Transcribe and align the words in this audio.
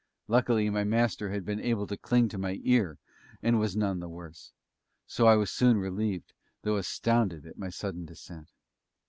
Luckily, 0.27 0.67
my 0.71 0.83
Master 0.83 1.29
had 1.29 1.45
been 1.45 1.59
able 1.59 1.85
to 1.85 1.95
cling 1.95 2.27
to 2.29 2.39
my 2.39 2.59
ear, 2.63 2.97
and 3.43 3.59
was 3.59 3.75
none 3.77 3.99
the 3.99 4.09
worse. 4.09 4.51
So 5.05 5.27
I 5.27 5.35
was 5.35 5.51
soon 5.51 5.77
relieved, 5.77 6.33
though 6.63 6.77
astounded 6.77 7.45
at 7.45 7.59
my 7.59 7.69
sudden 7.69 8.05
descent. 8.05 8.49